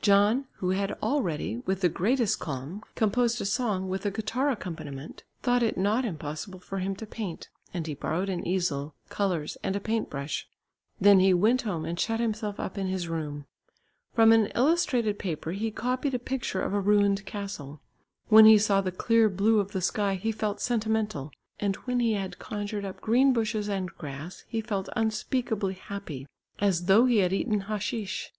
John, 0.00 0.46
who 0.58 0.70
had 0.70 0.92
already, 1.02 1.56
with 1.66 1.80
the 1.80 1.88
greatest 1.88 2.38
calm, 2.38 2.84
composed 2.94 3.40
a 3.40 3.44
song 3.44 3.88
with 3.88 4.06
a 4.06 4.12
guitar 4.12 4.48
accompaniment, 4.48 5.24
thought 5.42 5.60
it 5.60 5.76
not 5.76 6.04
impossible 6.04 6.60
for 6.60 6.78
him 6.78 6.94
to 6.94 7.04
paint, 7.04 7.48
and 7.74 7.84
he 7.84 7.94
borrowed 7.94 8.28
an 8.28 8.46
easel, 8.46 8.94
colours, 9.08 9.56
and 9.64 9.74
a 9.74 9.80
paint 9.80 10.08
brush. 10.08 10.48
Then 11.00 11.18
he 11.18 11.34
went 11.34 11.62
home 11.62 11.84
and 11.84 11.98
shut 11.98 12.20
himself 12.20 12.60
up 12.60 12.78
in 12.78 12.86
his 12.86 13.08
room. 13.08 13.46
From 14.14 14.30
an 14.30 14.52
illustrated 14.54 15.18
paper 15.18 15.50
he 15.50 15.72
copied 15.72 16.14
a 16.14 16.20
picture 16.20 16.62
of 16.62 16.72
a 16.72 16.78
ruined 16.78 17.26
castle. 17.26 17.80
When 18.28 18.44
he 18.44 18.58
saw 18.58 18.80
the 18.80 18.92
clear 18.92 19.28
blue 19.28 19.58
of 19.58 19.72
the 19.72 19.80
sky 19.82 20.14
he 20.14 20.30
felt 20.30 20.60
sentimental, 20.60 21.32
and 21.58 21.74
when 21.74 21.98
he 21.98 22.12
had 22.12 22.38
conjured 22.38 22.84
up 22.84 23.00
green 23.00 23.32
bushes 23.32 23.66
and 23.68 23.90
grass 23.98 24.44
he 24.46 24.60
felt 24.60 24.88
unspeakably 24.94 25.74
happy 25.74 26.28
as 26.60 26.84
though 26.84 27.06
he 27.06 27.16
had 27.16 27.32
eaten 27.32 27.62
haschish. 27.62 28.32